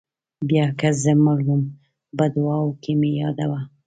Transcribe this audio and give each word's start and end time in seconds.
بیا 0.47 0.65
که 0.79 0.89
زه 1.03 1.13
مړ 1.23 1.37
وم 1.47 1.61
په 2.17 2.25
دعاوو 2.35 2.77
کې 2.81 2.91
مې 2.99 3.09
یادوه. 3.21 3.61